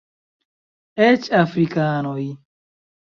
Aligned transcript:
Eĉ 1.09 1.29
afrikanoj! 1.43 2.19